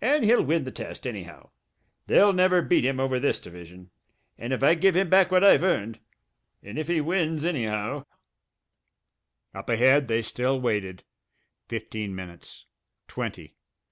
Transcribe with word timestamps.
And 0.00 0.24
he'll 0.24 0.42
win 0.42 0.64
the 0.64 0.72
test, 0.72 1.06
anyhow... 1.06 1.50
they'll 2.08 2.32
never 2.32 2.60
beat 2.62 2.84
him 2.84 2.98
over 2.98 3.20
this 3.20 3.38
division... 3.38 3.90
if 4.36 4.60
I 4.60 4.74
give 4.74 4.96
him 4.96 5.08
back 5.08 5.30
what 5.30 5.44
I've 5.44 5.62
earned... 5.62 6.00
and 6.64 6.80
if 6.80 6.88
he 6.88 7.00
wins 7.00 7.44
anyhow" 7.44 8.04
Up 9.54 9.68
ahead 9.70 10.08
they 10.08 10.20
still 10.20 10.60
waited. 10.60 11.04
Fifteen 11.68 12.12
minutes. 12.16 12.66
Twenty. 13.06 13.54